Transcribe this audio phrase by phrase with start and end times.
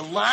[0.00, 0.29] the line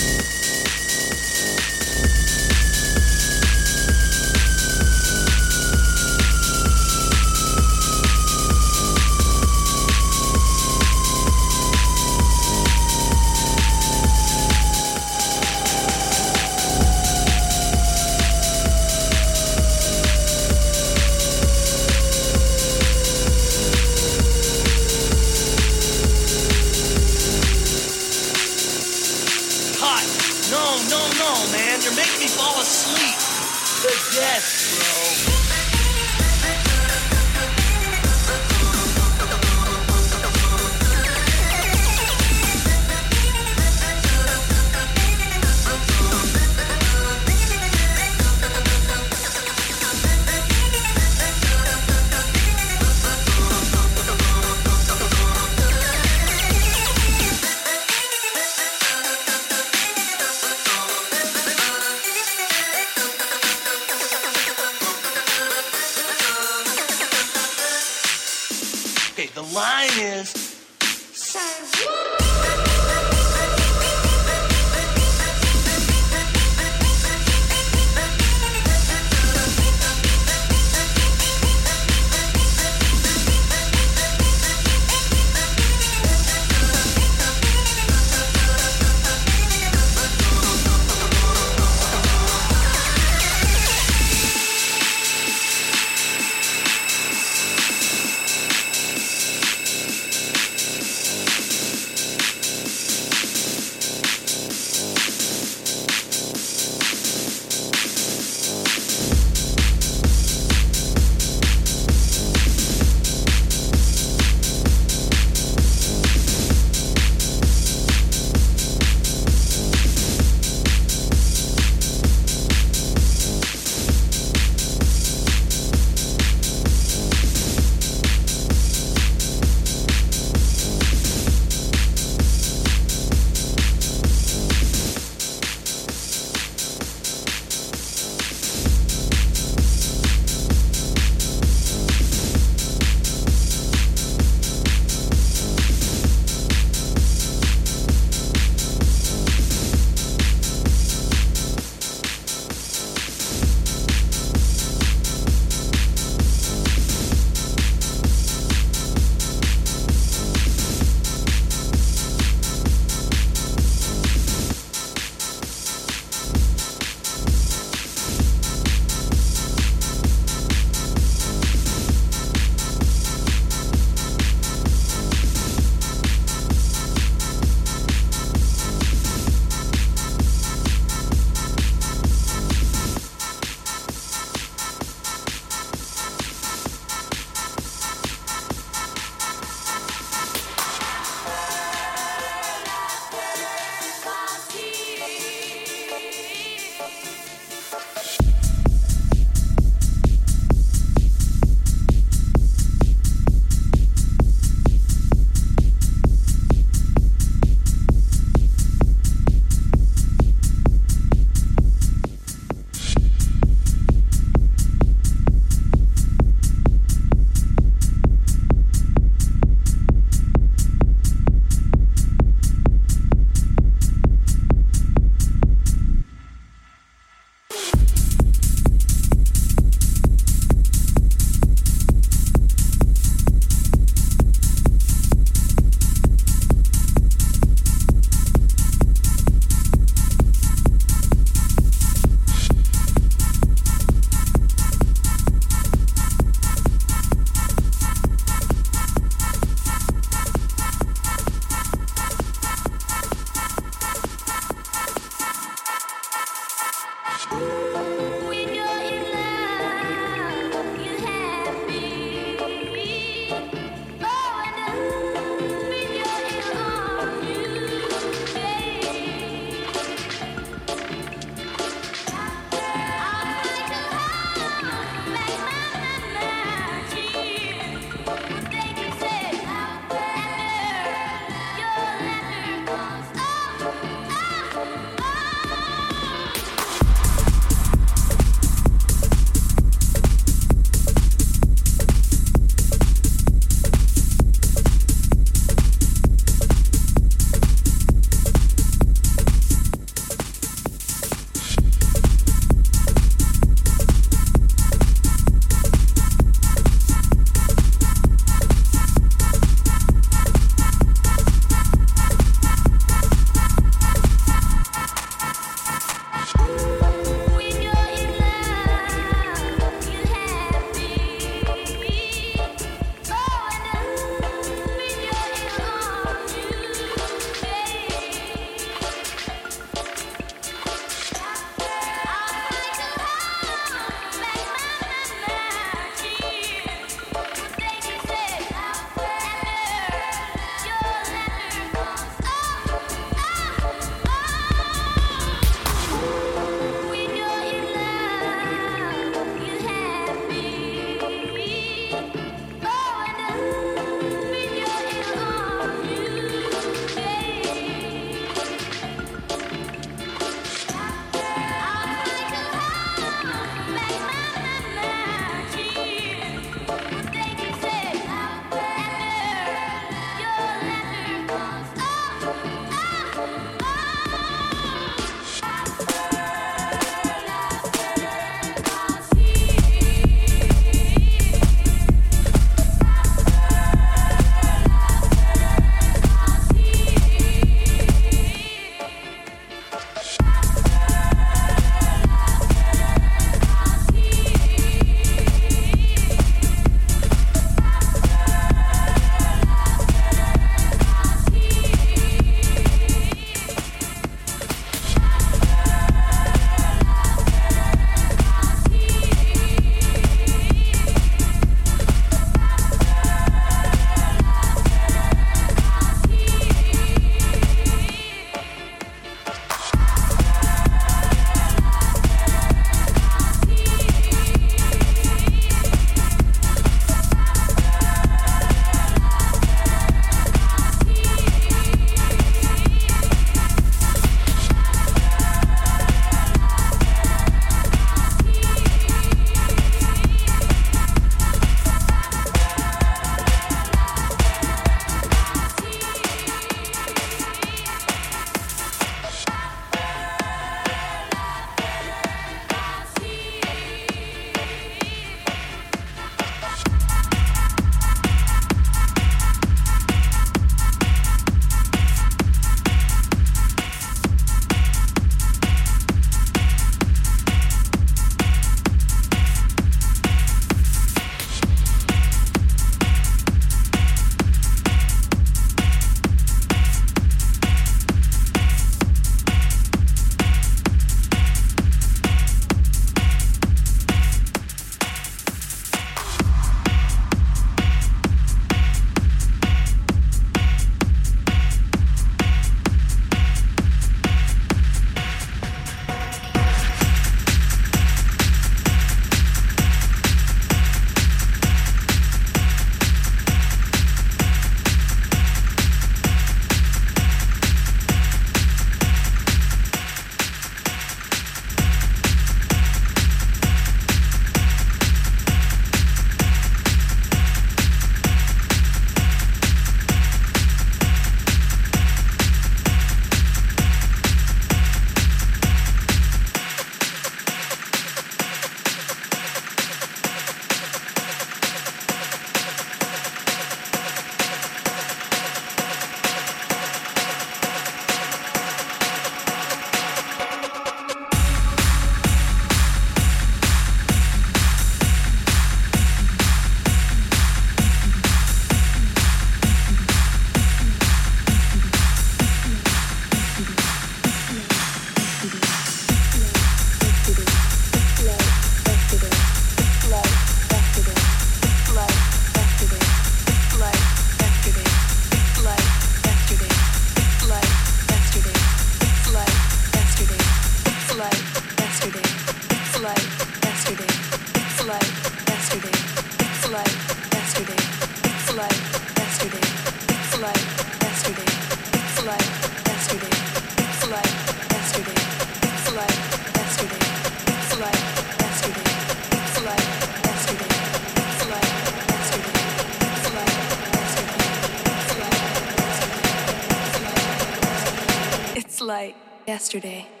[599.51, 600.00] yesterday.